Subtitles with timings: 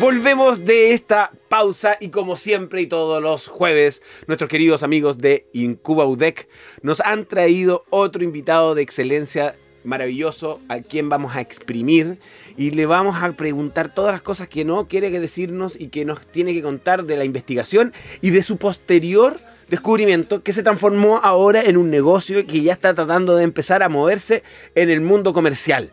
[0.00, 5.46] Volvemos de esta pausa y como siempre y todos los jueves, nuestros queridos amigos de
[5.52, 6.48] Incuba UDEC
[6.80, 12.16] nos han traído otro invitado de excelencia maravilloso a quien vamos a exprimir
[12.56, 16.26] y le vamos a preguntar todas las cosas que no quiere decirnos y que nos
[16.32, 21.60] tiene que contar de la investigación y de su posterior descubrimiento que se transformó ahora
[21.60, 24.44] en un negocio que ya está tratando de empezar a moverse
[24.74, 25.92] en el mundo comercial.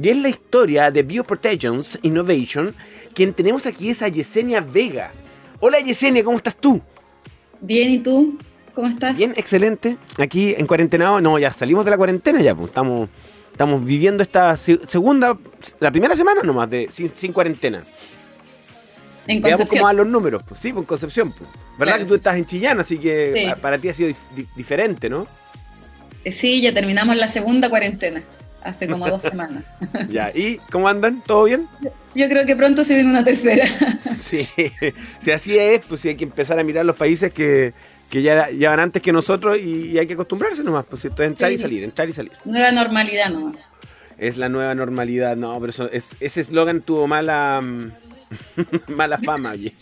[0.00, 2.72] Y es la historia de Bioprotections Innovation.
[3.14, 5.10] Quien tenemos aquí es a Yesenia Vega.
[5.58, 6.80] Hola Yesenia, ¿cómo estás tú?
[7.60, 8.38] Bien, ¿y tú?
[8.74, 9.16] ¿Cómo estás?
[9.16, 9.96] Bien, excelente.
[10.18, 13.08] Aquí en cuarentena, no, ya salimos de la cuarentena ya, pues estamos,
[13.50, 15.36] estamos viviendo esta segunda,
[15.80, 17.82] la primera semana nomás de sin, cuarentena.
[19.26, 21.32] En Veamos cómo van los números, pues sí, pues, en Concepción.
[21.32, 21.50] Pues.
[21.76, 24.16] ¿Verdad que tú estás en Chillán, así que para, ti ha sido
[24.54, 25.26] diferente, ¿no?
[26.24, 28.22] Sí, ya terminamos la segunda cuarentena
[28.62, 29.64] hace como dos semanas.
[30.08, 31.22] ya, ¿y cómo andan?
[31.26, 31.66] ¿Todo bien?
[32.14, 33.64] Yo creo que pronto se viene una tercera.
[34.18, 34.48] sí,
[35.20, 37.72] si así es, pues sí hay que empezar a mirar los países que,
[38.10, 41.28] que ya, ya van antes que nosotros y, hay que acostumbrarse nomás, pues esto es
[41.28, 42.32] entrar y salir, entrar y salir.
[42.44, 43.56] Nueva normalidad nomás.
[44.16, 47.62] Es la nueva normalidad, no, pero eso, es, ese eslogan tuvo mala
[48.88, 49.72] mala fama, oye.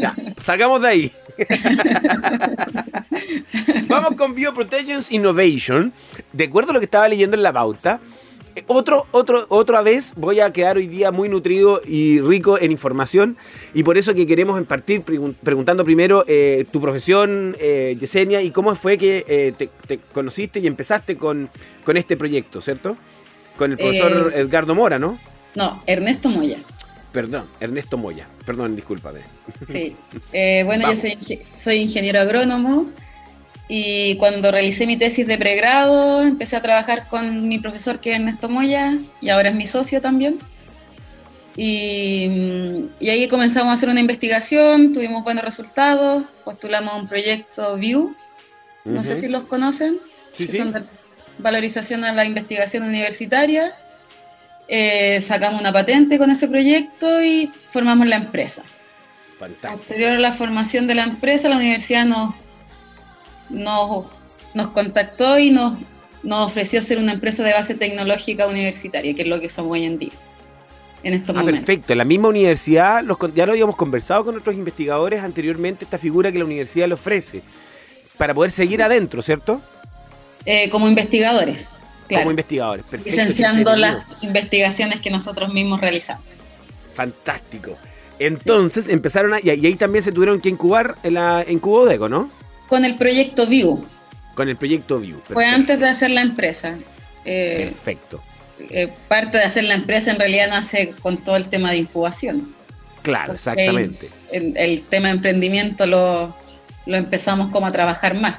[0.00, 1.12] Ya, salgamos de ahí.
[3.86, 5.92] Vamos con Bioprotections Innovation.
[6.32, 8.00] De acuerdo a lo que estaba leyendo en la pauta,
[8.66, 13.36] otro, otro, otra vez voy a quedar hoy día muy nutrido y rico en información
[13.74, 18.74] y por eso que queremos partir preguntando primero eh, tu profesión, eh, Yesenia, y cómo
[18.74, 21.50] fue que eh, te, conociste y empezaste con,
[21.84, 22.96] con este proyecto, ¿cierto?
[23.56, 25.18] Con el profesor Edgardo Mora, ¿no?
[25.54, 26.58] No, Ernesto Moya.
[27.12, 28.28] Perdón, Ernesto Moya.
[28.46, 29.20] Perdón, discúlpame.
[29.62, 29.96] Sí.
[30.64, 32.90] bueno, yo soy, soy ingeniero agrónomo
[33.72, 38.16] y cuando realicé mi tesis de pregrado, empecé a trabajar con mi profesor que es
[38.16, 40.40] Ernesto Moya, y ahora es mi socio también.
[41.54, 48.12] Y, ahí comenzamos a hacer una investigación, tuvimos buenos resultados, postulamos un proyecto VIEW,
[48.86, 49.98] no sé si los conocen,
[50.32, 50.56] sí, sí.
[50.56, 50.82] son de
[51.38, 53.72] valorización a la investigación universitaria.
[54.66, 58.64] Eh, sacamos una patente con ese proyecto y formamos la empresa.
[59.38, 59.76] Fantástico.
[59.76, 62.34] Posterior a la formación de la empresa, la universidad nos
[63.50, 64.06] nos,
[64.54, 65.78] nos contactó y nos,
[66.22, 69.84] nos ofreció ser una empresa de base tecnológica universitaria, que es lo que somos hoy
[69.84, 70.12] en día.
[71.02, 71.92] En estos ah, perfecto.
[71.92, 73.02] En la misma universidad,
[73.34, 77.42] ya lo habíamos conversado con otros investigadores anteriormente, esta figura que la universidad le ofrece,
[78.18, 79.60] para poder seguir adentro, ¿cierto?
[80.44, 81.74] Eh, como investigadores.
[82.08, 83.16] Como investigadores, perfecto.
[83.16, 86.24] Licenciando las investigaciones que nosotros mismos realizamos.
[86.92, 87.78] Fantástico.
[88.18, 89.40] Entonces empezaron a.
[89.40, 92.30] Y ahí también se tuvieron que incubar en, la, en Cubodeco, ¿no?
[92.70, 93.84] Con el proyecto View.
[94.34, 95.20] Con el proyecto View.
[95.24, 96.78] Fue antes de hacer la empresa.
[97.24, 98.22] Eh, perfecto.
[98.70, 102.54] Eh, parte de hacer la empresa en realidad nace con todo el tema de incubación.
[103.02, 104.10] Claro, exactamente.
[104.30, 106.36] El, tema de emprendimiento lo,
[106.86, 108.36] empezamos como a trabajar más.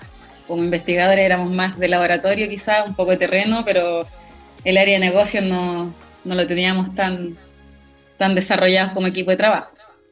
[0.47, 4.07] Como investigadores éramos más de laboratorio quizás, un poco de terreno, pero
[4.63, 5.93] el área de negocio no,
[6.23, 7.37] no lo teníamos tan,
[8.17, 9.71] tan desarrollado como equipo de trabajo.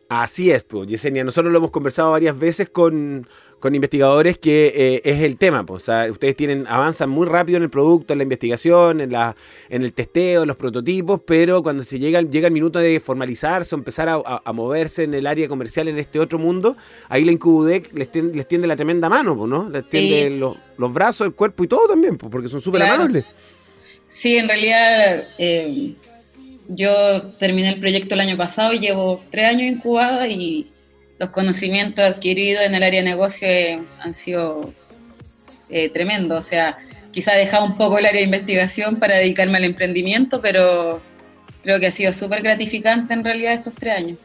[0.09, 1.23] Así es, pues, Yesenia.
[1.23, 3.27] Nosotros lo hemos conversado varias veces con,
[3.59, 5.63] con investigadores que eh, es el tema.
[5.67, 9.11] Pues, o sea, ustedes tienen, avanzan muy rápido en el producto, en la investigación, en,
[9.11, 9.35] la,
[9.69, 13.75] en el testeo, en los prototipos, pero cuando se llega, llega el minuto de formalizarse
[13.75, 16.75] o empezar a, moverse en el área comercial en este otro mundo,
[17.07, 19.69] ahí la Incubudec les tiende, les tiende la tremenda mano, pues, ¿no?
[19.69, 20.57] Les tiende los,
[20.91, 23.27] brazos, el cuerpo y todo también, pues, porque son súper amables.
[24.07, 25.93] Sí, en realidad eh,
[26.69, 30.71] yo terminé el proyecto el año pasado y llevo tres años incubada y
[31.17, 34.71] los conocimientos adquiridos en el área de negocio eh, han sido
[35.69, 36.45] eh, tremendos.
[36.45, 36.77] O sea,
[37.11, 41.01] quizá he dejado un poco el área de investigación para dedicarme al emprendimiento, pero
[41.63, 44.17] creo que ha sido súper gratificante en realidad estos tres años.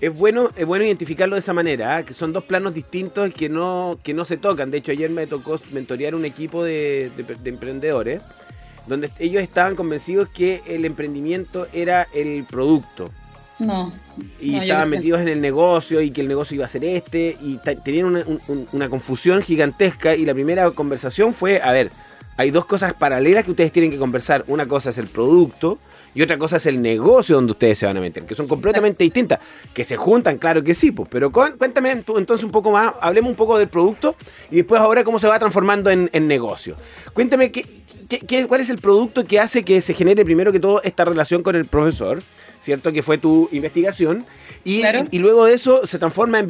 [0.00, 2.02] Es bueno, es bueno identificarlo de esa manera, ¿ah?
[2.04, 4.70] que son dos planos distintos que no, que no se tocan.
[4.70, 8.22] De hecho, ayer me tocó mentorear un equipo de, de emprendedores
[8.90, 13.10] donde ellos estaban convencidos que el emprendimiento era el producto
[13.60, 13.92] no.
[14.40, 17.58] Y estaban metidos en el negocio y que el negocio iba a ser este y
[17.84, 18.40] tenían
[18.72, 21.90] una, confusión gigantesca y la primera conversación fue, a ver,
[22.38, 24.44] hay dos cosas paralelas que ustedes tienen que conversar.
[24.48, 25.78] Una cosa es el producto
[26.14, 29.04] y otra cosa es el negocio donde ustedes se van a meter, que son completamente
[29.04, 29.40] distintas.
[29.72, 33.36] Que se juntan, claro que sí, pues, pero cuéntame entonces un poco más, hablemos un
[33.36, 34.16] poco del producto
[34.50, 36.76] y después ahora cómo se va transformando en, negocio.
[37.12, 37.64] Cuéntame qué,
[38.08, 41.42] qué, cuál es el producto que hace que se genere primero que todo esta relación
[41.42, 42.22] con el profesor
[42.60, 42.92] ¿cierto?
[42.92, 44.24] Que fue tu investigación.
[44.64, 46.48] Y, y luego de eso se transforma en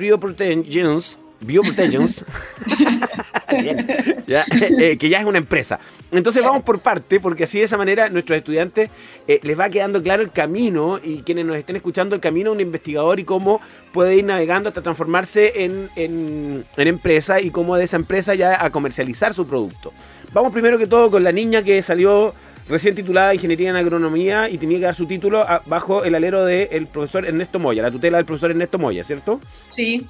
[1.40, 2.24] Bioprotections.
[2.66, 3.16] Bioprotections.
[4.32, 5.80] Eh, que ya es una empresa.
[6.12, 8.90] Entonces vamos por parte, porque así de esa manera nuestros estudiantes
[9.26, 12.54] eh, les va quedando claro el camino y quienes nos estén escuchando el camino de
[12.56, 13.60] un investigador y cómo
[13.92, 18.64] puede ir navegando hasta transformarse en, en, en empresa y cómo de esa empresa ya
[18.64, 19.92] a comercializar su producto.
[20.32, 22.32] Vamos primero que todo con la niña que salió
[22.68, 26.86] recién titulada Ingeniería en Agronomía y tenía que dar su título bajo el alero del
[26.86, 29.40] profesor Ernesto Moya, la tutela del profesor Ernesto Moya, ¿cierto?
[29.70, 30.06] Sí.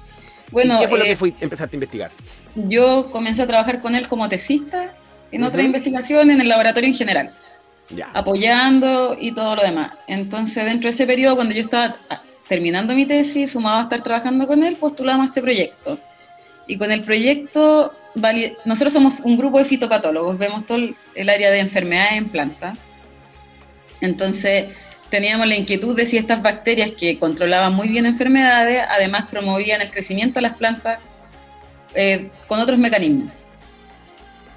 [0.51, 2.11] Bueno, ¿Qué fue lo que eh, empezaste a investigar?
[2.55, 4.93] Yo comencé a trabajar con él como tesista
[5.31, 7.31] en otra investigación en el laboratorio en general,
[7.89, 8.09] ya.
[8.13, 9.93] apoyando y todo lo demás.
[10.07, 11.95] Entonces, dentro de ese periodo, cuando yo estaba
[12.49, 15.97] terminando mi tesis, sumado a estar trabajando con él, postulamos este proyecto.
[16.67, 17.93] Y con el proyecto
[18.65, 20.79] nosotros somos un grupo de fitopatólogos, vemos todo
[21.15, 22.75] el área de enfermedades en planta.
[24.01, 24.75] Entonces,
[25.11, 29.91] teníamos la inquietud de si estas bacterias que controlaban muy bien enfermedades, además promovían el
[29.91, 30.99] crecimiento de las plantas
[31.93, 33.31] eh, con otros mecanismos.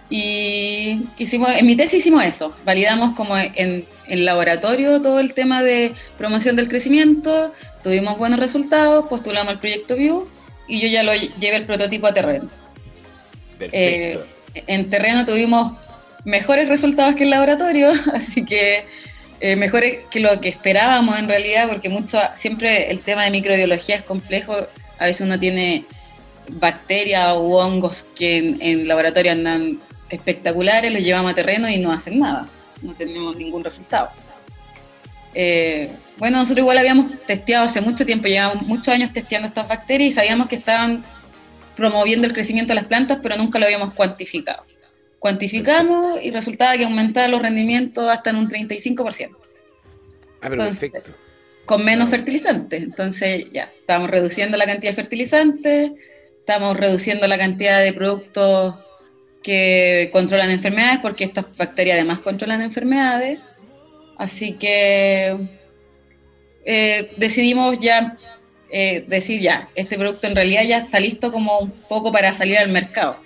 [0.09, 5.62] Y hicimos, en mi tesis hicimos eso, validamos como en el laboratorio todo el tema
[5.62, 7.53] de promoción del crecimiento,
[7.83, 10.29] tuvimos buenos resultados, postulamos al proyecto View
[10.69, 12.49] y yo ya lo llevé el prototipo a terreno.
[13.59, 14.21] Eh,
[14.55, 15.79] en terreno tuvimos
[16.25, 18.85] mejores resultados que en laboratorio, así que
[19.44, 23.96] eh, mejores que lo que esperábamos en realidad, porque mucho siempre el tema de microbiología
[23.96, 24.56] es complejo.
[24.99, 25.85] A veces uno tiene
[26.49, 32.20] bacterias u hongos que en, laboratorio andan espectaculares, los llevamos a terreno y no hacen
[32.20, 32.49] nada,
[32.81, 34.08] no tenemos ningún resultado.
[35.35, 40.08] Eh, bueno, nosotros igual habíamos testeado hace mucho tiempo, llevamos muchos años testeando estas bacterias
[40.08, 41.05] y sabíamos que estaban
[41.76, 44.64] promoviendo el crecimiento de las plantas, pero nunca lo habíamos cuantificado.
[45.25, 49.31] Cuantificamos y resultaba que aumentaba los rendimientos hasta en un 35%.
[50.43, 51.12] Ah, pero perfecto.
[51.65, 52.82] Con menos fertilizantes.
[52.82, 55.93] Entonces, ya, estamos reduciendo la cantidad de fertilizantes,
[56.41, 58.75] estamos reduciendo la cantidad de productos
[59.43, 63.41] que controlan enfermedades, porque estas bacterias además controlan enfermedades.
[64.19, 65.38] Así que
[66.67, 68.19] eh, decidimos ya
[68.69, 72.59] eh, decir ya, este producto en realidad ya está listo como un poco para salir
[72.59, 73.24] al mercado.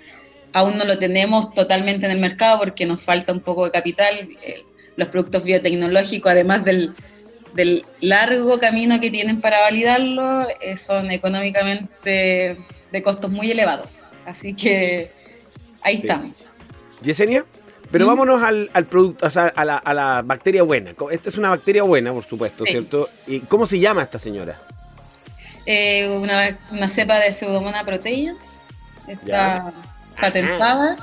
[0.53, 4.29] Aún no lo tenemos totalmente en el mercado porque nos falta un poco de capital.
[4.43, 4.65] Eh,
[4.95, 6.93] los productos biotecnológicos, además del,
[7.53, 12.57] del, largo camino que tienen para validarlo, eh, son económicamente
[12.91, 13.91] de costos muy elevados.
[14.25, 15.11] Así que
[15.83, 16.31] ahí estamos.
[17.01, 17.45] Yesenia,
[17.91, 18.07] pero ¿Mm?
[18.09, 20.93] vámonos al, al, producto, o sea, a la, a la, bacteria buena.
[21.11, 23.09] Esta es una bacteria buena, por supuesto, ¿cierto?
[23.25, 24.59] ¿Y cómo se llama esta señora?
[25.65, 28.59] eh, una, una, cepa de Pseudomonas proteins.
[29.07, 29.71] Está
[30.19, 30.95] patentada.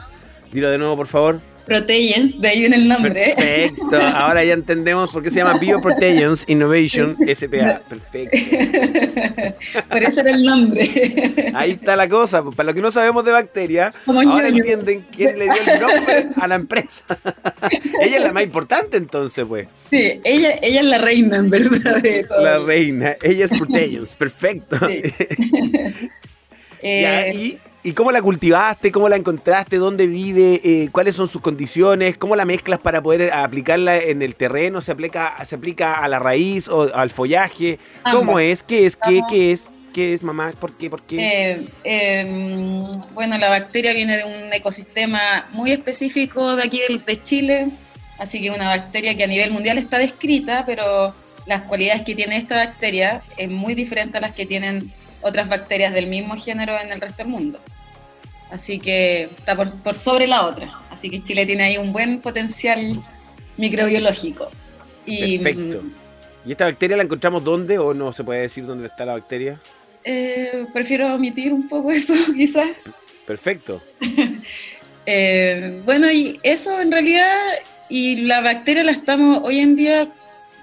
[0.53, 1.41] Dilo de nuevo, por favor.
[1.67, 3.35] Proteins, de ahí viene el nombre.
[3.37, 7.81] Perfecto, ahora ya entendemos por qué se llama Bioproteins Innovation SPA.
[7.89, 8.39] Perfecto.
[9.91, 11.53] Por eso era el nombre.
[11.55, 15.39] Ahí está la cosa, pues, para los que no sabemos de bacteria, ahora entienden quién
[15.39, 17.19] le dio el nombre a la empresa.
[18.01, 19.67] ella es la más importante entonces, pues.
[19.91, 22.03] Sí, ella, ella es la reina, en verdad.
[22.41, 24.79] La reina, ella es Proteins, perfecto.
[24.87, 25.03] Sí.
[26.83, 28.91] ya, y ¿Y cómo la cultivaste?
[28.91, 29.77] ¿Cómo la encontraste?
[29.77, 30.61] ¿Dónde vive?
[30.65, 32.19] Eh, ¿Cuáles son sus condiciones?
[32.19, 34.81] ¿Cómo la mezclas para poder aplicarla en el terreno?
[34.81, 37.79] ¿Se aplica, se aplica a la raíz o al follaje?
[38.11, 38.65] ¿Cómo es?
[38.65, 38.97] ¿Qué es?
[38.97, 39.69] ¿Qué, ¿Qué es?
[39.95, 40.53] ¿Qué es, mamá?
[40.59, 40.91] ¿Por qué?
[40.91, 41.17] ¿Por qué?
[41.17, 42.83] Eh, em,
[43.15, 47.69] bueno, la bacteria viene de un ecosistema muy específico de aquí de Chile,
[48.19, 51.15] así que una bacteria que a nivel mundial está descrita, pero
[51.47, 55.95] las cualidades que tiene esta bacteria es muy diferente a las que tienen otras bacterias
[55.95, 57.61] del mismo género en el resto del mundo.
[58.51, 60.71] Así que está por, sobre la otra.
[60.91, 62.93] Así que Chile tiene ahí un buen potencial
[63.57, 64.51] microbiológico.
[65.05, 65.83] Y, Perfecto.
[66.45, 69.59] ¿Y esta bacteria la encontramos dónde o no se puede decir dónde está la bacteria?
[70.05, 72.71] Eh, prefiero omitir un poco eso, quizás.
[73.27, 73.83] Perfecto.
[75.09, 77.39] Eh, bueno, y eso en realidad,
[77.89, 80.09] y la bacteria la estamos, hoy en día,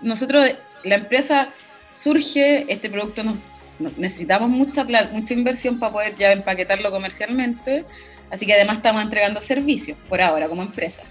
[0.02, 0.50] nosotros,
[0.84, 1.48] la empresa
[1.96, 3.38] surge, este producto nos
[3.80, 7.86] necesitamos mucha mucha inversión para poder ya empaquetarlo comercialmente,
[8.30, 11.03] así que además estamos entregando servicios por ahora como empresa.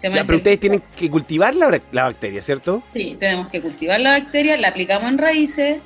[0.00, 2.82] pero ustedes tienen que cultivar la, bacteria, ¿cierto?
[2.88, 5.80] Sí, tenemos que cultivar la bacteria, la aplicamos en raíces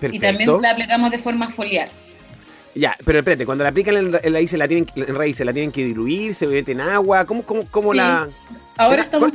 [0.00, 1.88] y también la aplicamos de forma foliar.
[2.76, 5.84] Ya, pero espérate, cuando la aplican en, raíces, la tienen, en raíces, la tienen que
[5.84, 8.28] diluir, se mete en agua, ¿cómo, cómo, cómo la...?
[8.76, 9.30] Ahora estamos,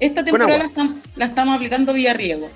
[0.00, 0.68] esta temporada
[1.14, 2.50] la estamos aplicando vía riego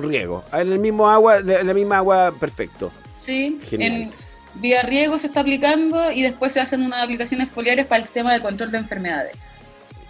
[0.00, 0.44] riego.
[0.52, 2.90] En el mismo agua, en la misma agua, perfecto.
[3.16, 4.10] Sí, en
[4.54, 8.32] vía riego se está aplicando y después se hacen unas aplicaciones foliares para el tema
[8.32, 9.36] de control de enfermedades.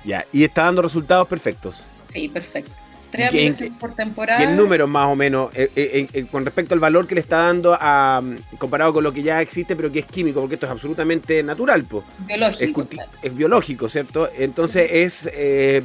[0.05, 1.83] Ya, y está dando resultados perfectos.
[2.09, 2.71] Sí, perfecto.
[3.11, 4.41] tres aplicaciones por temporada.
[4.41, 7.21] Y en números más o menos, eh, eh, eh, con respecto al valor que le
[7.21, 8.23] está dando a,
[8.57, 11.85] comparado con lo que ya existe, pero que es químico, porque esto es absolutamente natural.
[11.85, 12.03] Po.
[12.27, 12.87] Biológico.
[13.23, 14.31] Es, biológico, ¿cierto?
[14.37, 15.31] Entonces es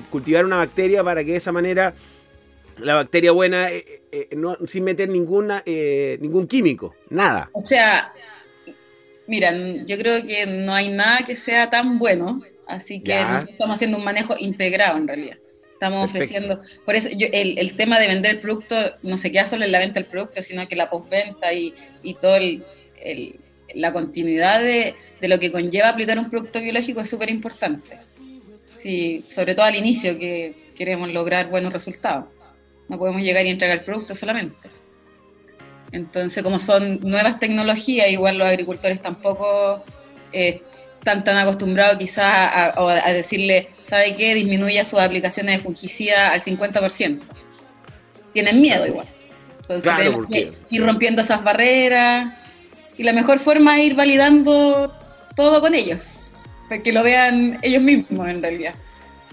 [0.09, 1.93] cultivar una bacteria para que de esa manera
[2.77, 3.70] la bacteria buena,
[4.36, 7.50] no, sin meter ninguna, ningún químico, nada.
[7.53, 8.12] O sea,
[9.27, 13.75] miran, yo creo que no hay nada que sea tan bueno, así que nosotros estamos
[13.75, 15.38] haciendo un manejo integrado en realidad.
[15.74, 19.65] Estamos ofreciendo, por eso el, el, tema de vender el producto no se queda solo
[19.65, 22.63] en la venta del producto, sino que la postventa y, y todo el,
[23.74, 27.98] la continuidad de, de, lo que conlleva aplicar un producto biológico es súper importante.
[28.77, 32.25] Sí, sobre todo al inicio que queremos lograr buenos resultados.
[32.87, 34.55] No podemos llegar y entregar el producto solamente.
[35.91, 39.83] Entonces, como son nuevas tecnologías, igual los agricultores tampoco
[40.31, 40.61] eh,
[40.99, 44.33] están tan acostumbrados quizás a, decirle, ¿sabe qué?
[44.33, 47.21] Disminuya sus aplicaciones de fungicida al 50%.
[48.33, 49.07] Tienen miedo igual.
[49.61, 49.93] Entonces
[50.69, 52.33] ir rompiendo esas barreras
[52.97, 54.93] y la mejor forma es ir validando
[55.35, 56.19] todo con ellos,
[56.69, 58.73] para que lo vean ellos mismos en realidad.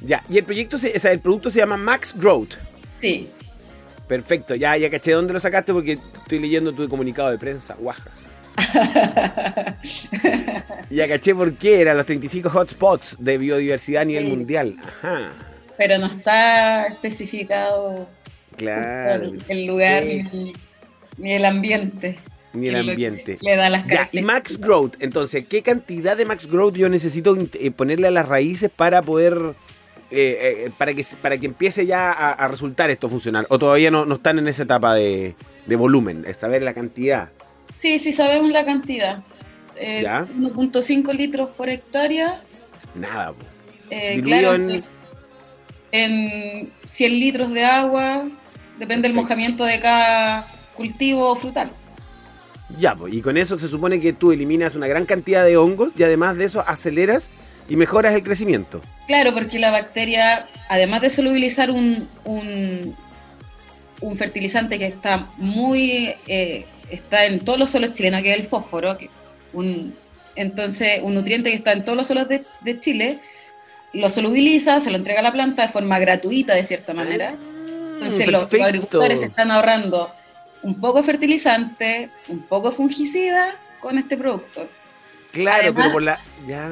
[0.05, 2.55] Ya, y el proyecto, o sea, el producto se llama Max Growth.
[3.01, 3.31] Sí.
[4.13, 7.75] Perfecto, ya, ya caché dónde lo sacaste porque estoy leyendo tu comunicado de prensa.
[7.79, 8.11] Guaja.
[10.91, 14.77] ya caché por qué eran los 35 hotspots de biodiversidad a nivel mundial.
[14.87, 15.33] Ajá.
[15.79, 18.07] Pero no está especificado
[18.59, 20.05] claro, el, lugar
[21.17, 22.19] ni, el ambiente.
[22.53, 23.39] Ni el ambiente.
[23.41, 27.35] Le da las ya, y Max Growth, entonces, ¿qué cantidad de Max Growth yo necesito
[27.55, 29.55] eh, ponerle a las raíces para poder
[30.13, 33.47] eh, eh, para, que, para que empiece ya a, resultar esto funcional?
[33.49, 35.35] ¿O todavía no, no están en esa etapa de,
[35.67, 37.31] de volumen, saber la cantidad?
[37.75, 39.23] Sí, sí sabemos la cantidad.
[39.77, 42.41] Eh, 1.5 litros por hectárea.
[42.95, 43.33] Nada.
[43.91, 44.85] Eh, claro, en...
[45.93, 48.29] en 100 litros de agua,
[48.79, 51.71] depende del mojamiento de cada cultivo frutal.
[52.79, 55.93] Ya, pues, y con eso se supone que tú eliminas una gran cantidad de hongos
[55.97, 57.31] y además de eso aceleras
[57.69, 58.81] y mejoras el crecimiento.
[59.07, 62.97] Claro, porque la bacteria, además de solubilizar un, un,
[64.01, 68.45] un fertilizante que está muy eh, está en todos los suelos chilenos, que es el
[68.45, 69.09] fósforo, que
[69.53, 69.95] un,
[70.37, 73.19] entonces un nutriente que está en todos los suelos de, Chile,
[73.93, 77.35] lo solubiliza, se lo entrega a la planta de forma gratuita de cierta manera.
[77.95, 80.11] Entonces los, agricultores están ahorrando
[80.63, 84.69] un poco fertilizante, un poco fungicida con este producto.
[85.33, 86.19] Claro, pero por la.
[86.47, 86.71] Ya.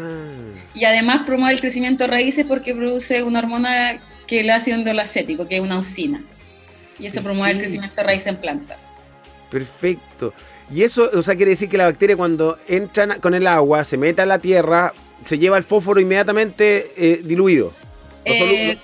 [0.74, 4.76] Y además promueve el crecimiento de raíces porque produce una hormona que es el ácido
[4.76, 6.22] endolacético, que es una usina.
[6.98, 8.76] Y eso promueve el crecimiento de raíces en planta.
[9.50, 10.34] Perfecto.
[10.72, 13.96] Y eso, o sea, quiere decir que la bacteria cuando entra con el agua, se
[13.96, 14.92] mete a la tierra,
[15.24, 17.72] se lleva el fósforo inmediatamente eh, diluido.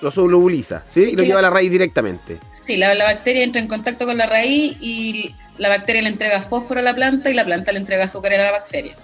[0.01, 1.03] Lo, solubiliza, ¿sí?
[1.03, 2.39] Y lo lleva a la raíz directamente.
[2.67, 6.81] Sí, la, bacteria entra en contacto con la raíz y la bacteria le entrega fósforo
[6.81, 8.97] a la planta y la planta le entrega azúcar a la bacteria.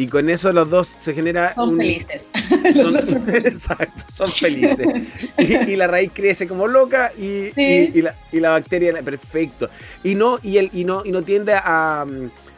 [0.00, 1.54] Y con eso los dos se genera.
[1.54, 2.26] Son felices.
[2.74, 2.96] Son,
[3.34, 4.88] exacto, son felices.
[5.36, 8.94] Y, la raíz crece como loca y, y, la, y, la, bacteria.
[9.02, 9.68] Perfecto.
[10.02, 12.06] Y no, y el, y no, y no tiende a,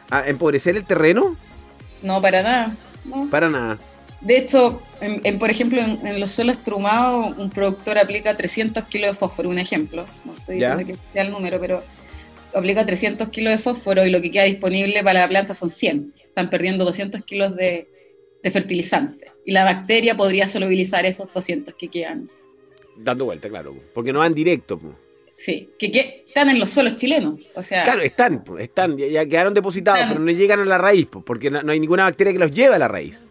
[0.09, 1.35] a empobrecer el terreno.
[2.01, 2.75] No, para nada.
[3.29, 3.77] Para nada.
[4.21, 9.17] De hecho, en, por ejemplo, en, los suelos trumados, un productor aplica 300 kilos de
[9.17, 10.05] fósforo, un ejemplo.
[10.23, 11.83] No estoy diciendo que sea el número, pero
[12.55, 16.22] aplica 300 kilos de fósforo y lo que queda disponible para la planta son 100
[16.33, 17.87] están perdiendo 200 kilos de,
[18.51, 19.31] fertilizante.
[19.45, 22.27] Y la bacteria podría solubilizar esos 200 que quedan.
[22.97, 24.81] Dando vuelta, claro, porque no van directo.
[25.35, 27.37] Sí, que, están en los suelos chilenos.
[27.53, 31.51] O sea, claro, están, están, ya, quedaron depositados, pero no llegan a la raíz, porque
[31.51, 33.23] no, hay ninguna bacteria que los lleve a la raíz.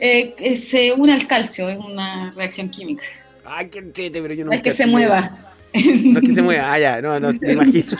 [0.00, 3.04] Eh, se une al calcio, es una reacción química.
[3.44, 4.52] Ay, qué chete, pero yo no.
[4.52, 5.49] Es que se mueva.
[6.04, 7.96] No es que se mueva, ah, ya, no, no, te imagino.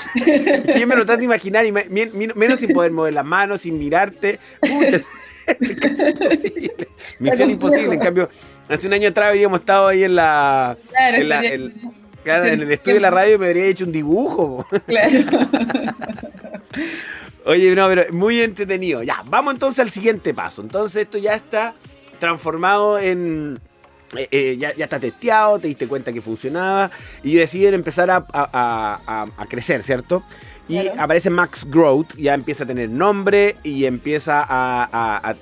[0.79, 4.39] yo me lo trato de imaginar, y menos sin poder mover las manos, sin mirarte.
[4.69, 5.05] Muchas.
[5.47, 6.89] es imposible.
[7.19, 7.95] Misión imposible.
[7.95, 8.29] En cambio,
[8.69, 10.77] hace un año atrás habíamos estado ahí en la.
[12.23, 14.67] Claro, en, en el estudio de la radio y me habría hecho un dibujo.
[14.87, 15.19] Claro.
[17.47, 19.03] Oye, no, pero muy entretenido.
[19.03, 20.61] Ya, vamos entonces al siguiente paso.
[20.63, 21.75] Entonces, esto ya está
[22.19, 23.59] transformado en
[24.17, 26.91] eh, eh, ya, está testeado, te diste cuenta que funcionaba
[27.23, 30.23] y deciden empezar a, crecer, ¿cierto?
[30.69, 35.35] Y aparece Max Growth, ya empieza a tener nombre y empieza a,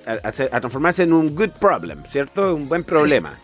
[0.60, 2.54] transformarse en un good problem, ¿cierto?
[2.54, 3.34] Un buen problema.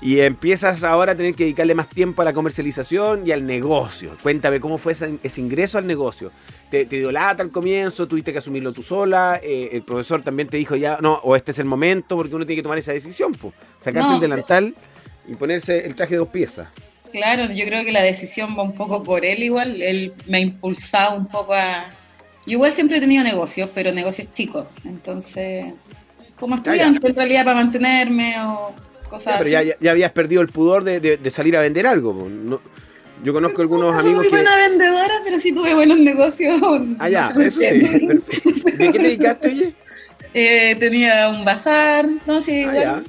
[0.00, 4.16] Y empiezas ahora a tener que dedicarle más tiempo a la comercialización y al negocio.
[4.22, 6.30] Cuéntame cómo fue ese, ingreso al negocio.
[6.70, 8.06] ¿Te, dio lata al comienzo?
[8.06, 9.40] ¿Tuviste que asumirlo tú sola?
[9.42, 12.16] Eh, ¿El profesor también te dijo ya, no, o este es el momento?
[12.16, 13.54] Porque uno tiene que tomar esa decisión, pues.
[13.84, 14.74] Sacarse el delantal
[15.28, 16.72] y ponerse el traje de dos piezas.
[17.12, 19.80] Claro, yo creo que la decisión va un poco por él igual.
[19.80, 21.86] Él me ha impulsado un poco a...
[22.46, 24.66] Yo igual siempre he tenido negocios, pero negocios chicos.
[24.84, 25.66] Entonces,
[26.38, 28.74] como estudiante en realidad para mantenerme o
[29.08, 29.68] cosas pero así.
[29.68, 32.12] Ya, ya, habías perdido el pudor de, de, de salir a vender algo.
[32.28, 32.60] No,
[33.22, 34.36] yo conozco algunos no, amigos muy que...
[34.36, 36.60] buena vendedora, pero sí tuve buenos negocios.
[36.98, 37.66] Ah, ya, no eso sí.
[37.66, 38.22] ¿De
[38.76, 39.74] qué te dedicaste, oye?
[40.36, 43.04] Eh, tenía un bazar, no sé, ah, igual.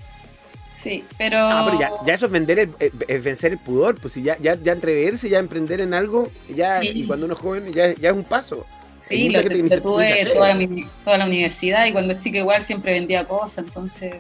[0.85, 1.39] Sí, pero...
[1.39, 2.69] Ah, pero ya, ya, eso es vender el,
[3.07, 6.79] es vencer el pudor, pues si ya, ya, ya atreverse, ya emprender en algo, ya,
[6.79, 6.91] sí.
[6.93, 8.67] y cuando uno es joven, ya, ya es un paso.
[9.01, 10.67] Sí, lo, lo tuve toda la,
[11.03, 14.13] toda la universidad y cuando chica igual siempre vendía cosas, entonces...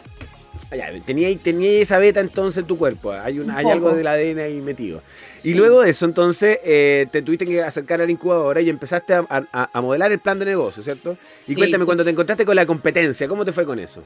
[0.71, 4.39] Ah, tenía, tenía esa beta entonces en tu cuerpo, hay, una, hay algo del ADN
[4.39, 5.03] ahí metido.
[5.39, 5.51] Sí.
[5.51, 9.13] Y luego de eso, entonces, eh, te tuviste que acercar a la incubadora y empezaste
[9.13, 11.15] a, a, a, modelar el plan de negocio, ¿cierto?
[11.45, 11.55] Y sí.
[11.55, 14.03] cuéntame, cuando te encontraste con la competencia, ¿cómo te fue con eso?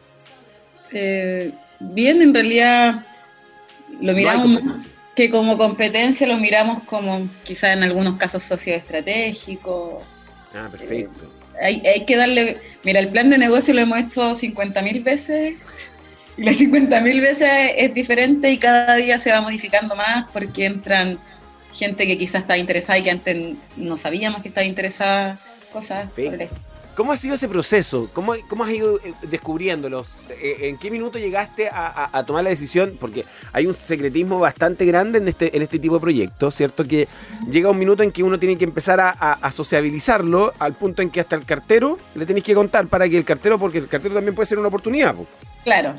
[0.92, 3.04] Eh, bien, en realidad
[4.00, 10.02] lo miramos no que como competencia lo miramos como quizás en algunos casos socioestratégico.
[10.56, 11.26] Ah, perfecto.
[11.60, 15.04] Eh, hay, hay, que darle, mira, el plan de negocio lo hemos hecho 50 mil
[15.04, 15.56] veces
[16.38, 20.64] y las 50 mil veces es diferente y cada día se va modificando más porque
[20.64, 21.20] entran
[21.74, 25.38] gente que quizás está interesada y que antes no sabíamos que estaba interesada,
[25.74, 26.10] cosas.
[27.00, 28.10] ¿Cómo ha sido ese proceso?
[28.12, 30.20] ¿Cómo, cómo has ido eh, descubriéndolos?
[30.32, 32.98] Eh, ¿En qué minuto llegaste a, a, a, tomar la decisión?
[33.00, 36.86] Porque hay un secretismo bastante grande en este, en este tipo de proyectos, ¿cierto?
[36.86, 37.08] Que
[37.50, 41.10] llega un minuto en que uno tiene que empezar a, a, sociabilizarlo al punto en
[41.10, 44.16] que hasta el cartero le tenéis que contar para que el cartero, porque el cartero
[44.16, 45.16] también puede ser una oportunidad.
[45.16, 45.26] Po.
[45.64, 45.96] Claro.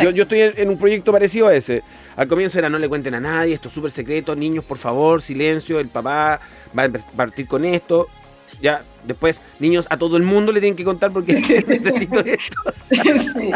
[0.00, 1.82] Yo, yo, estoy en, un proyecto parecido a ese.
[2.16, 5.20] Al comienzo era no le cuenten a nadie, esto es súper secreto, niños por favor,
[5.20, 6.40] silencio, el papá
[6.76, 8.08] va a partir con esto.
[8.60, 11.32] Ya, después, niños, a todo el mundo le tienen que contar porque
[11.66, 12.62] necesito esto.
[12.90, 13.50] Sí.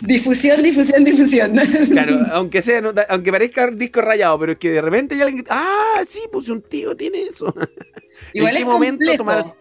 [0.00, 1.56] Difusión, difusión, difusión.
[1.90, 5.46] Claro, aunque sea, no, aunque parezca disco rayado, pero es que de repente ya alguien,
[5.48, 7.54] ah, sí, pues un tío tiene eso.
[8.34, 9.16] Igual es complejo.
[9.16, 9.54] Tomar?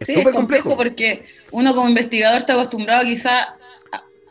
[0.00, 3.56] Es sí, es complejo, complejo porque uno como investigador está acostumbrado quizá,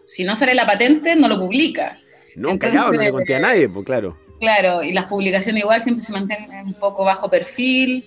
[0.05, 1.97] si no sale la patente, no lo publica.
[2.35, 4.17] No, Entonces, callado, no le conté a nadie, pues claro.
[4.39, 8.03] Claro, y las publicaciones igual siempre se mantienen un poco bajo perfil,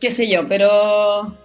[0.00, 1.36] qué sé yo, pero,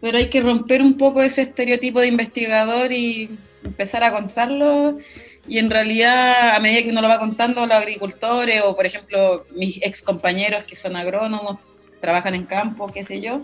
[0.00, 4.98] pero hay que romper un poco ese estereotipo de investigador y empezar a contarlo.
[5.46, 9.46] Y en realidad, a medida que uno lo va contando, los agricultores o, por ejemplo,
[9.50, 11.58] mis ex compañeros que son agrónomos,
[12.00, 13.42] trabajan en campo, qué sé yo,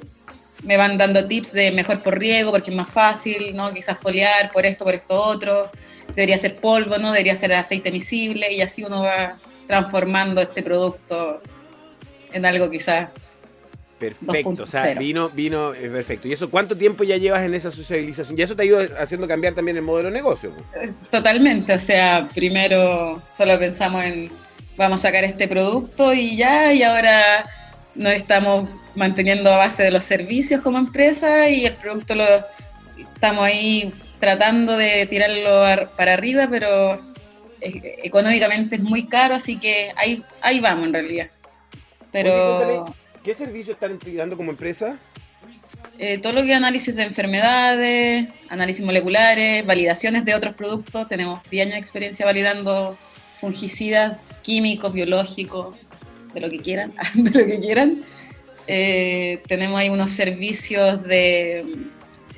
[0.62, 3.72] me van dando tips de mejor por riego, porque es más fácil, ¿no?
[3.72, 5.70] Quizás foliar por esto, por esto otro.
[6.08, 7.12] Debería ser polvo, ¿no?
[7.12, 11.42] Debería ser aceite miscible y así uno va transformando este producto
[12.32, 13.08] en algo quizás
[13.98, 16.28] Perfecto, o sea, vino, vino, eh, perfecto.
[16.28, 18.38] ¿Y eso cuánto tiempo ya llevas en esa socialización?
[18.38, 20.52] ¿Y eso te ha ido haciendo cambiar también el modelo de negocio?
[21.10, 24.30] Totalmente, o sea, primero solo pensamos en
[24.76, 27.46] vamos a sacar este producto y ya, y ahora
[27.94, 32.26] nos estamos manteniendo a base de los servicios como empresa y el producto lo
[33.14, 36.98] estamos ahí tratando de tirarlo para arriba, pero
[37.60, 41.26] económicamente es muy caro, así que ahí, ahí vamos en realidad.
[42.12, 42.84] Pero...
[43.26, 45.00] ¿Qué servicios están integrando como empresa?
[45.98, 51.08] Eh, todo lo que es análisis de enfermedades, análisis moleculares, validaciones de otros productos.
[51.08, 52.96] Tenemos 10 años de experiencia validando
[53.40, 55.74] fungicidas, químicos, biológicos,
[56.34, 58.04] de lo que quieran, de lo que quieran.
[58.68, 61.66] Eh, tenemos ahí unos servicios de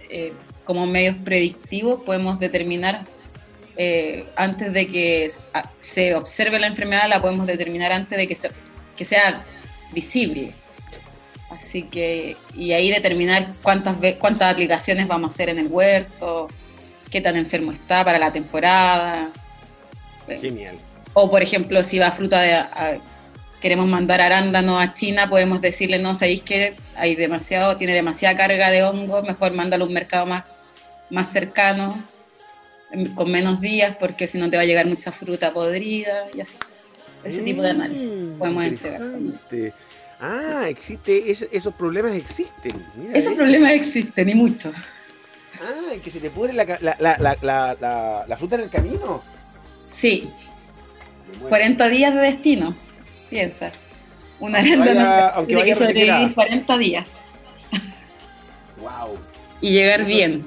[0.09, 0.33] eh,
[0.64, 3.03] como medios predictivos, podemos determinar
[3.77, 5.31] eh, antes de que
[5.81, 9.44] se observe la enfermedad, la podemos determinar antes de que sea
[9.92, 10.55] visible.
[11.50, 16.48] Así que, y ahí determinar cuántas, cuántas aplicaciones vamos a hacer en el huerto,
[17.11, 19.30] qué tan enfermo está para la temporada.
[20.26, 20.76] Genial.
[21.14, 22.52] O, por ejemplo, si va fruta de.
[22.52, 22.98] A,
[23.61, 28.70] queremos mandar arándano a China, podemos decirle, no, sabéis que hay demasiado, tiene demasiada carga
[28.70, 30.44] de hongo, mejor mándalo a un mercado más,
[31.11, 32.00] más cercano,
[33.14, 36.56] con menos días, porque si no te va a llegar mucha fruta podrida y así.
[37.24, 38.08] Ese mm, tipo de análisis
[38.38, 39.00] podemos entregar.
[40.20, 42.72] Ah, existe, es, esos problemas existen.
[42.96, 43.37] Mira, esos eh.
[43.37, 44.72] problemas existen y mucho.
[45.61, 46.96] Ah, que se te pudre la, la,
[47.40, 49.22] la, la, fruta en el camino.
[49.85, 50.28] Sí.
[51.48, 52.74] 40 días de destino,
[53.31, 53.70] piensa.
[54.40, 57.11] Una aunque vaya, aunque que sobrevivir 40 días.
[58.78, 59.18] Wow.
[59.61, 60.46] Y llegar eso, bien.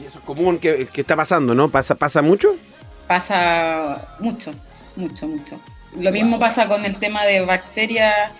[0.00, 1.68] Y eso es común que, que, está pasando, ¿no?
[1.68, 2.56] ¿Pasa, ¿Pasa mucho?
[3.06, 4.52] Pasa mucho,
[4.94, 5.60] mucho, mucho.
[5.98, 8.30] Lo mismo pasa con el tema de bacterias,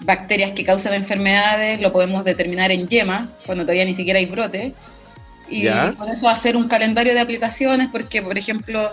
[0.00, 4.74] bacterias que causan enfermedades, lo podemos determinar en yema, cuando todavía ni siquiera hay brote.
[5.48, 5.92] Y ¿Ya?
[5.92, 8.90] con eso hacer un calendario de aplicaciones, porque, por ejemplo,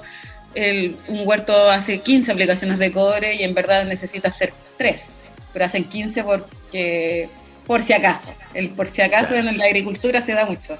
[1.07, 5.05] un huerto hace 15 aplicaciones de cobre y en verdad necesita hacer 3,
[5.53, 7.29] pero hacen 15 porque
[7.65, 8.33] por si acaso.
[8.53, 10.77] El por si acaso en la agricultura se da mucho.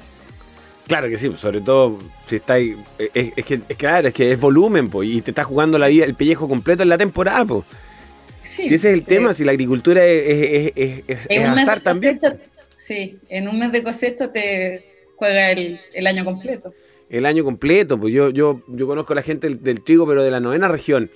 [0.90, 2.76] Claro que sí, sobre todo si está ahí,
[3.14, 6.04] es, que es claro, es que es volumen, pues, y te está jugando la vida,
[6.04, 7.64] el pellejo completo en la temporada, pues.
[8.44, 12.20] Sí, si ese es el tema, si la agricultura es, es azar también.
[12.78, 14.84] sí, en un mes de cosecha te
[15.16, 16.74] juega el, año completo.
[17.08, 20.32] El año completo, pues yo, yo, yo conozco a la gente del, trigo, pero de
[20.32, 21.12] la novena región.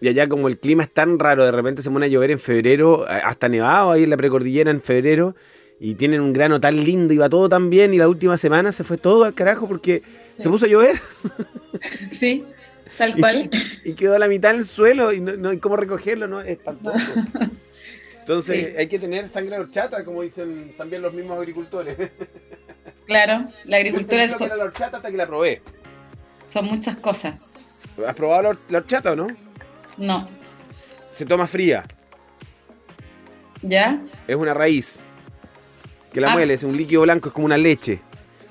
[0.00, 2.40] Y allá como el clima es tan raro, de repente se pone a llover en
[2.40, 5.36] febrero, hasta nevado ahí en la precordillera en febrero,
[5.80, 8.72] y tienen un grano tan lindo y va todo tan bien, y la última semana
[8.72, 10.02] se fue todo al carajo porque
[10.38, 10.96] se puso a llover.
[12.12, 12.44] Sí,
[12.96, 13.50] tal cual.
[13.84, 16.40] Y, quedó a la mitad del suelo y no, hay cómo recogerlo, ¿no?
[16.40, 17.04] Es espantoso.
[18.20, 21.96] Entonces hay que tener sangre horchata, como dicen también los mismos agricultores.
[23.06, 24.40] Claro, la agricultura es...
[24.40, 25.60] la horchata hasta que la probé.
[26.46, 27.42] Son muchas cosas.
[28.06, 29.26] ¿Has probado la horchata o no?
[29.98, 30.26] No.
[31.12, 31.84] Se toma fría.
[33.60, 34.02] ¿Ya?
[34.26, 35.04] Es una raíz.
[36.14, 36.34] Que la ah.
[36.34, 38.00] muele, es un líquido blanco, es como una leche.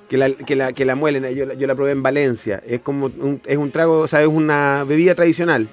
[0.10, 2.62] Que la, que la, que la muelen, yo, yo, la probé en Valencia.
[2.68, 5.70] Es como un, es un trago, o sea, es una bebida tradicional.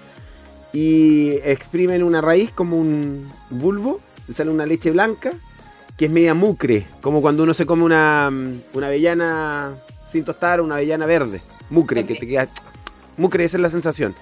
[0.73, 4.01] Y exprimen una raíz como un bulbo,
[4.33, 5.33] sale una leche blanca
[5.97, 8.33] que es media mucre, como cuando uno se come una,
[8.73, 9.75] una avellana
[10.11, 12.49] sin tostar, una avellana verde, mucre, que te queda...
[13.19, 14.15] Mucre, esa es la sensación.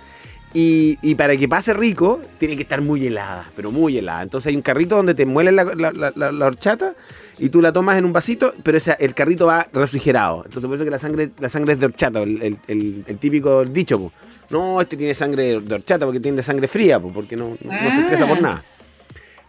[0.54, 4.22] Y, y, para que pase rico, tiene que estar muy helada, pero muy helada.
[4.22, 6.94] Entonces hay un carrito donde te muelen la, la, la, horchata
[7.38, 10.44] y tú la tomas en un vasito, pero ese, el carrito va refrigerado.
[10.46, 13.62] Entonces por eso que la sangre, la sangre es de horchata, el, el, el, típico
[13.66, 14.10] dicho.
[14.48, 18.00] No, este tiene sangre de horchata porque tiene sangre fría, porque no, no, no se
[18.00, 18.40] estresa por ah.
[18.40, 18.64] nada.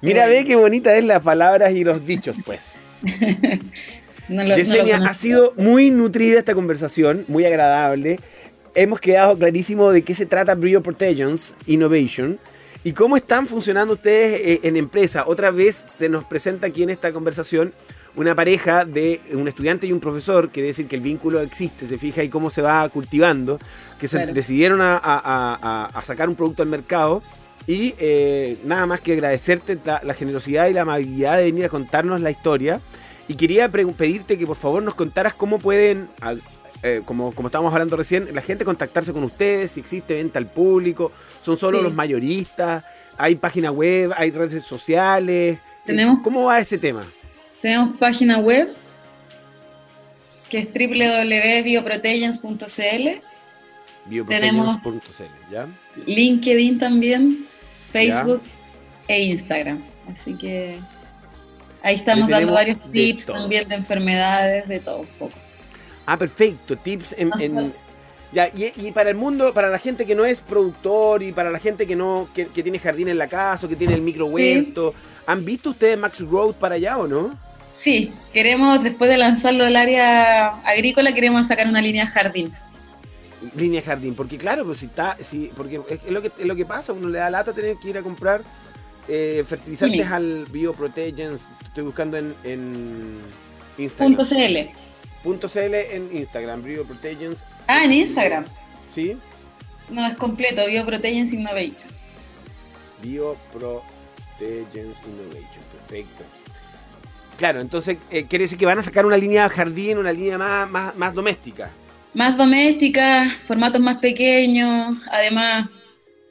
[0.01, 2.73] Mira, ve qué bonita es las palabras y los dichos, pues.
[4.29, 8.19] Yesenia, ha sido muy nutrida esta conversación, muy agradable.
[8.75, 12.39] Hemos quedado clarísimo de qué se trata Brio Protections Innovation
[12.83, 15.23] y cómo están funcionando ustedes eh, en empresa.
[15.27, 17.73] Otra vez se nos presenta aquí en esta conversación
[18.15, 21.97] una pareja de un estudiante y un profesor, quiere decir que el vínculo existe, se
[21.97, 23.59] fija y cómo se va cultivando,
[23.99, 27.21] que se decidieron a sacar un producto al mercado
[27.69, 32.19] y eh, nada más que agradecerte la, generosidad y la amabilidad de venir a contarnos
[32.19, 32.81] la historia.
[33.27, 36.09] Y quería pedirte que por favor nos contaras cómo pueden,
[36.81, 40.47] eh, como, como estábamos hablando recién, la gente contactarse con ustedes, si existe venta al
[40.47, 41.11] público,
[41.41, 42.83] son solo los mayoristas,
[43.17, 45.59] hay página web, hay redes sociales.
[45.85, 47.03] ¿Tenemos, ¿Cómo va ese tema?
[47.61, 48.73] Tenemos página web
[50.49, 53.21] que es www.bioprotegens.cl.
[54.05, 55.67] Bioprotegens.cl, ¿ya?
[56.05, 57.45] LinkedIn también.
[57.91, 58.41] Facebook
[59.07, 59.83] e Instagram.
[60.13, 60.79] Así que
[61.83, 65.33] ahí estamos dando varios tips también de enfermedades, de todo un poco.
[66.09, 66.75] Ah, perfecto.
[66.75, 67.71] Tips en,
[68.31, 71.59] ya, y, para el mundo, para la gente que no es productor y para la
[71.59, 74.95] gente que no que, tiene jardín en la casa o que tiene el micro huerto,
[75.27, 77.37] ¿han visto ustedes Max Road para allá o no?
[77.73, 82.51] Sí, queremos, después de lanzarlo al área agrícola, queremos sacar una línea jardín
[83.55, 84.15] línea jardín.
[84.15, 87.07] Porque claro, pues si está, si, porque es, lo que es lo que pasa, uno
[87.07, 88.41] le da lata tener que ir a comprar
[89.07, 91.41] eh, fertilizantes al Bioprotegens.
[91.65, 93.19] Estoy buscando en, en
[93.77, 94.25] Instagram.
[94.25, 94.88] .cl.
[95.23, 97.43] .cl en Instagram, Bioprotegens.
[97.67, 98.45] Ah, en Instagram.
[98.93, 99.17] Sí.
[99.89, 101.91] No, es completo, Bioprotegens Innovation.
[103.01, 103.83] Bioprotegens
[105.07, 106.23] Innovation, perfecto.
[107.37, 110.69] Claro, entonces eh, quiere decir que van a sacar una línea jardín, una línea más,
[110.69, 111.71] más, más doméstica
[112.13, 115.69] más doméstica, formatos más pequeños, además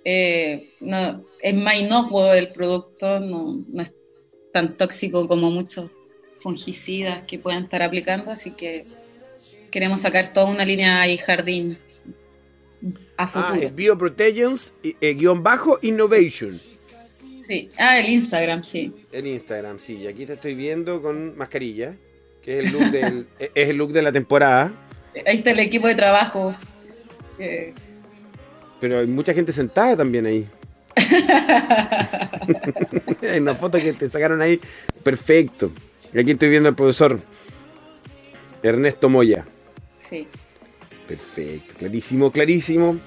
[0.05, 3.93] eh, no, es más inocuo el producto, no, es
[4.53, 5.91] tan tóxico como muchos
[6.41, 8.85] fungicidas que puedan estar aplicando, así que
[9.71, 11.79] queremos sacar toda una línea ahí jardín
[13.17, 13.55] a ah, futuro.
[13.55, 16.59] Ah, es Bioprotegens, eh, guion bajo, Innovation.
[17.43, 18.93] Sí, ah, el Instagram, sí.
[19.11, 21.97] El Instagram, sí, y aquí te estoy viendo con mascarilla,
[22.43, 24.73] que es el look, del, es el look de la temporada.
[25.27, 26.55] Ahí está el equipo de trabajo.
[28.81, 30.47] Pero hay mucha gente sentada también ahí.
[33.23, 34.61] hay una foto que te sacaron ahí.
[35.03, 35.71] Perfecto.
[36.13, 37.21] Y aquí estoy viendo al profesor
[38.63, 39.45] Ernesto Moya.
[39.97, 40.27] Sí.
[41.07, 41.75] Perfecto.
[41.79, 42.99] Clarísimo, clarísimo.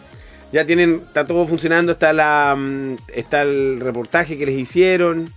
[0.51, 5.33] Ya tienen, está todo funcionando, está la mm, está el reportaje que les hicieron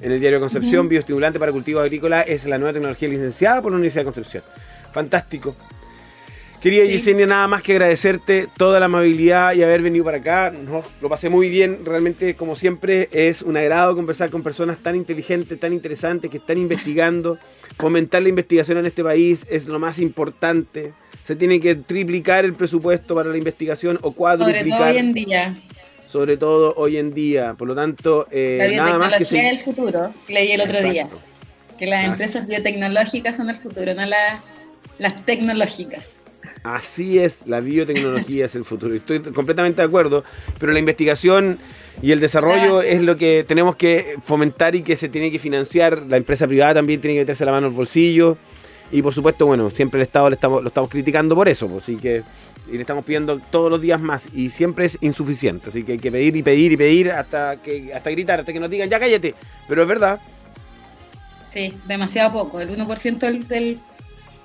[0.00, 3.76] en el diario Concepción, bioestimulante para cultivos agrícolas, es la nueva tecnología licenciada por la
[3.76, 4.42] Universidad de Concepción.
[4.92, 5.56] Fantástico.
[6.60, 10.52] Quería Yesenia, nada más que agradecerte toda la amabilidad y haber venido para acá.
[11.00, 11.84] lo pasé muy bien.
[11.84, 16.58] Realmente, como siempre, es un agrado conversar con personas tan inteligentes, tan interesantes, que están
[16.58, 17.38] investigando,
[17.76, 20.92] fomentar la investigación en este país es lo más importante.
[21.24, 24.64] Se tiene que triplicar el presupuesto para la investigación o cuadruplicar.
[24.64, 25.56] Sobre todo hoy en día.
[26.06, 27.54] Sobre todo hoy en día.
[27.54, 29.24] Por lo tanto, eh, nada más que...
[29.24, 31.08] es el futuro, leí el otro día.
[31.78, 34.02] Que las empresas biotecnológicas son el futuro, no
[34.98, 36.15] las tecnológicas.
[36.66, 38.92] Así es, la biotecnología es el futuro.
[38.92, 40.24] Estoy completamente de acuerdo,
[40.58, 41.60] pero la investigación
[42.02, 46.02] y el desarrollo es lo que tenemos que fomentar y que se tiene que financiar.
[46.08, 48.36] La empresa privada también tiene que meterse la mano al bolsillo.
[48.90, 51.84] Y por supuesto, bueno, siempre el Estado le estamos, lo estamos criticando por eso, pues,
[51.84, 52.24] así que
[52.68, 55.98] y le estamos pidiendo todos los días más y siempre es insuficiente, así que hay
[55.98, 58.98] que pedir y pedir y pedir hasta que hasta gritar, hasta que nos digan ya
[58.98, 59.36] cállate,
[59.68, 60.20] pero es verdad.
[61.52, 63.78] Sí, demasiado poco, el 1% del, del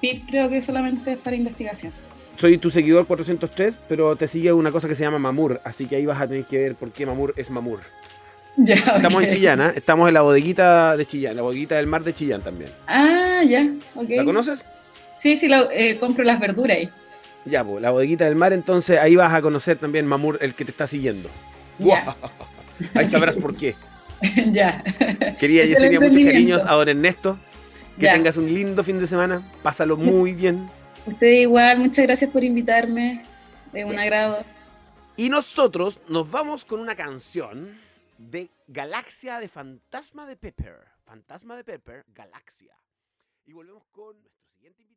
[0.01, 1.93] PIB creo que solamente es para investigación
[2.41, 5.97] soy tu seguidor 403, pero te sigue una cosa que se llama Mamur, así que
[5.97, 7.79] ahí vas a tener que ver por qué Mamur es Mamur.
[8.57, 9.71] Ya, estamos en Chillán, ¿eh?
[9.75, 12.69] estamos en la bodeguita de Chillán, la bodeguita del mar de Chillán también.
[12.85, 14.09] Ah, ya, ok.
[14.09, 14.65] ¿La conoces?
[15.17, 16.89] Sí, sí, eh, compro las verduras ahí.
[17.45, 20.65] Ya, pues, la bodeguita del mar, entonces ahí vas a conocer también Mamur, el que
[20.65, 21.29] te está siguiendo.
[21.79, 22.13] Ya.
[22.93, 23.75] Ahí sabrás por qué.
[24.51, 24.83] ya.
[25.39, 27.39] Quería Yesenia, muchos cariños a don Ernesto.
[27.97, 29.41] Que tengas un lindo fin de semana.
[29.63, 30.67] Pásalo muy bien.
[31.05, 33.23] Usted igual, muchas gracias por invitarme.
[33.73, 34.45] Es un agrado.
[35.17, 37.79] Y nosotros nos vamos con una canción
[38.17, 40.75] de Galaxia de Fantasma de Pepper.
[41.03, 42.75] Fantasma de Pepper, Galaxia.
[43.45, 44.90] Y volvemos con nuestro siguiente invitado.